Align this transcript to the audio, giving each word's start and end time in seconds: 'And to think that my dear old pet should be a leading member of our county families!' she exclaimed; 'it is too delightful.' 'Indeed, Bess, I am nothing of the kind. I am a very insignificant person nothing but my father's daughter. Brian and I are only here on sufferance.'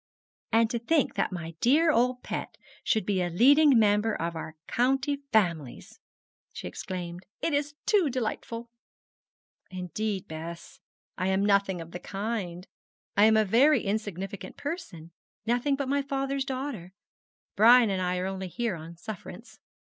'And 0.51 0.67
to 0.71 0.79
think 0.79 1.13
that 1.13 1.31
my 1.31 1.51
dear 1.61 1.91
old 1.91 2.23
pet 2.23 2.57
should 2.83 3.05
be 3.05 3.21
a 3.21 3.29
leading 3.29 3.77
member 3.77 4.15
of 4.15 4.35
our 4.35 4.55
county 4.65 5.17
families!' 5.31 5.99
she 6.51 6.67
exclaimed; 6.67 7.27
'it 7.39 7.53
is 7.53 7.75
too 7.85 8.09
delightful.' 8.09 8.71
'Indeed, 9.69 10.27
Bess, 10.27 10.79
I 11.19 11.27
am 11.27 11.45
nothing 11.45 11.81
of 11.81 11.91
the 11.91 11.99
kind. 11.99 12.65
I 13.15 13.25
am 13.25 13.37
a 13.37 13.45
very 13.45 13.83
insignificant 13.83 14.57
person 14.57 15.11
nothing 15.45 15.75
but 15.75 15.87
my 15.87 16.01
father's 16.01 16.45
daughter. 16.45 16.93
Brian 17.55 17.91
and 17.91 18.01
I 18.01 18.17
are 18.17 18.25
only 18.25 18.47
here 18.47 18.73
on 18.73 18.97
sufferance.' 18.97 19.59